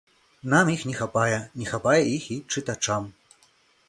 [0.53, 3.03] Нам іх не хапае, не хапае іх і чытачам.